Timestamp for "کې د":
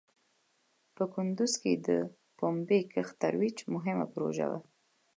1.61-1.89